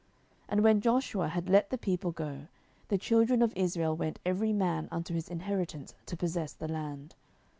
[0.45, 2.47] 07:002:006 And when Joshua had let the people go,
[2.87, 7.13] the children of Israel went every man unto his inheritance to possess the land.